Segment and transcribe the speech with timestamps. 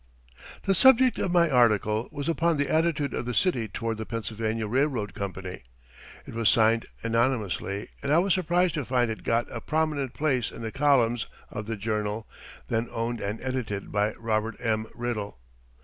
[0.63, 4.65] The subject of my article was upon the attitude of the city toward the Pennsylvania
[4.65, 5.61] Railroad Company.
[6.25, 10.49] It was signed anonymously and I was surprised to find it got a prominent place
[10.49, 12.27] in the columns of the "Journal,"
[12.67, 14.87] then owned and edited by Robert M.
[14.95, 15.37] Riddle.